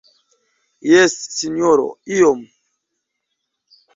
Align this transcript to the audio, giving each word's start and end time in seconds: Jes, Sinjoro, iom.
Jes, 0.91 1.17
Sinjoro, 1.35 1.85
iom. 2.17 2.41